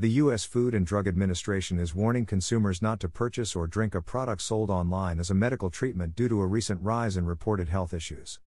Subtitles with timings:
[0.00, 0.44] The U.S.
[0.44, 4.70] Food and Drug Administration is warning consumers not to purchase or drink a product sold
[4.70, 8.38] online as a medical treatment due to a recent rise in reported health issues.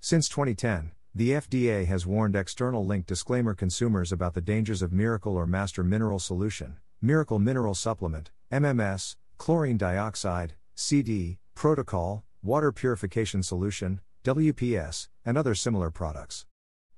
[0.00, 5.36] Since 2010, the FDA has warned external link disclaimer consumers about the dangers of Miracle
[5.36, 14.00] or Master Mineral Solution, Miracle Mineral Supplement, MMS, chlorine dioxide, CD, Protocol, Water Purification Solution,
[14.24, 16.46] WPS, and other similar products.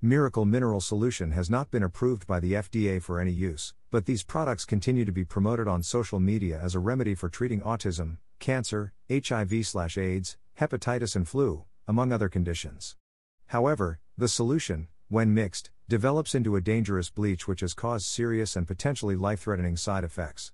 [0.00, 4.22] Miracle Mineral Solution has not been approved by the FDA for any use, but these
[4.22, 8.92] products continue to be promoted on social media as a remedy for treating autism, cancer,
[9.10, 12.94] HIV/AIDS, hepatitis and flu, among other conditions.
[13.46, 18.68] However, the solution, when mixed, develops into a dangerous bleach which has caused serious and
[18.68, 20.52] potentially life-threatening side effects.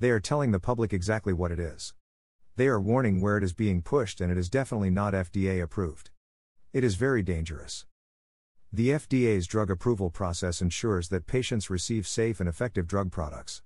[0.00, 1.94] They are telling the public exactly what it is.
[2.56, 6.10] They are warning where it is being pushed and it is definitely not FDA approved.
[6.74, 7.86] It is very dangerous.
[8.72, 13.62] The FDA's drug approval process ensures that patients receive safe and effective drug products.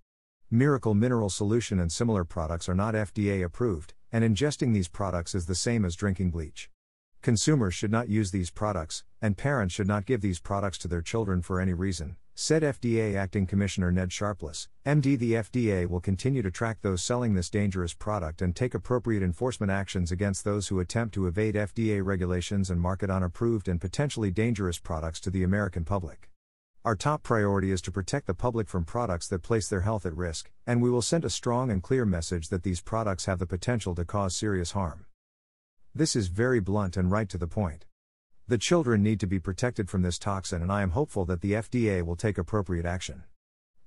[0.51, 5.45] Miracle Mineral Solution and similar products are not FDA approved, and ingesting these products is
[5.45, 6.71] the same as drinking bleach.
[7.25, 11.01] Consumers should not use these products, and parents should not give these products to their
[11.01, 14.69] children for any reason, said FDA Acting Commissioner Ned Sharpless.
[14.85, 19.23] MD The FDA will continue to track those selling this dangerous product and take appropriate
[19.23, 24.31] enforcement actions against those who attempt to evade FDA regulations and market unapproved and potentially
[24.31, 26.31] dangerous products to the American public.
[26.85, 30.15] Our top priority is to protect the public from products that place their health at
[30.15, 33.47] risk, and we will send a strong and clear message that these products have the
[33.47, 35.07] potential to cause serious harm.
[35.97, 37.85] This is very blunt and right to the point.
[38.49, 41.53] The children need to be protected from this toxin, and I am hopeful that the
[41.53, 43.23] FDA will take appropriate action.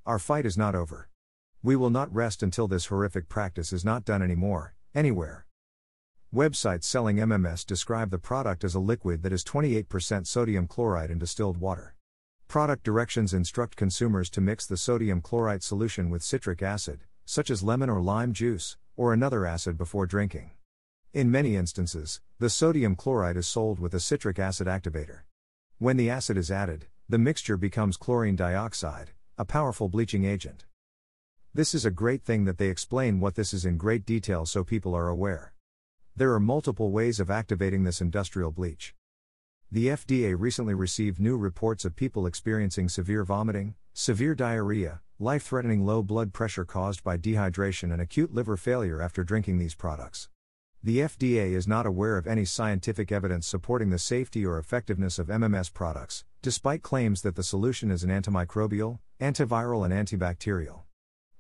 [0.06, 1.10] Our fight is not over.
[1.62, 5.48] We will not rest until this horrific practice is not done anymore, anywhere.
[6.34, 11.20] Websites selling MMS describe the product as a liquid that is 28% sodium chloride in
[11.20, 11.94] distilled water.
[12.48, 17.64] Product directions instruct consumers to mix the sodium chloride solution with citric acid, such as
[17.64, 20.52] lemon or lime juice, or another acid before drinking.
[21.14, 25.22] In many instances, the sodium chloride is sold with a citric acid activator.
[25.80, 30.66] When the acid is added, the mixture becomes chlorine dioxide, a powerful bleaching agent.
[31.54, 34.66] This is a great thing that they explain what this is in great detail so
[34.66, 35.54] people are aware.
[36.14, 38.94] There are multiple ways of activating this industrial bleach.
[39.72, 45.86] The FDA recently received new reports of people experiencing severe vomiting, severe diarrhea, life threatening
[45.86, 50.28] low blood pressure caused by dehydration, and acute liver failure after drinking these products.
[50.84, 55.28] The FDA is not aware of any scientific evidence supporting the safety or effectiveness of
[55.28, 60.82] MMS products, despite claims that the solution is an antimicrobial, antiviral, and antibacterial.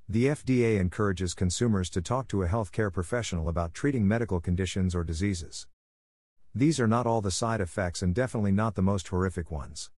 [0.09, 5.03] The FDA encourages consumers to talk to a healthcare professional about treating medical conditions or
[5.03, 5.67] diseases.
[6.55, 9.91] These are not all the side effects and definitely not the most horrific ones.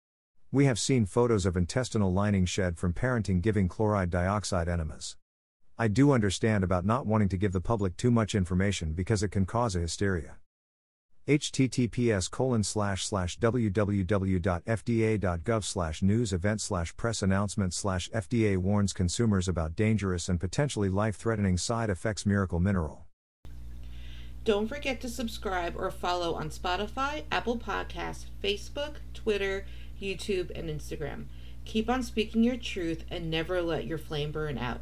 [0.52, 5.16] We have seen photos of intestinal lining shed from parenting giving chloride dioxide enemas.
[5.80, 9.30] I do understand about not wanting to give the public too much information because it
[9.30, 10.38] can cause a hysteria.
[11.28, 14.04] https colon slash slash www.fda.gov
[15.64, 21.58] slash news event slash press announcement slash FDA warns consumers about dangerous and potentially life-threatening
[21.58, 23.06] side effects miracle mineral.
[24.44, 29.68] Don't forget to subscribe or follow on Spotify, Apple Podcasts, Facebook, Twitter,
[30.02, 31.26] YouTube, and Instagram.
[31.66, 34.82] Keep on speaking your truth and never let your flame burn out.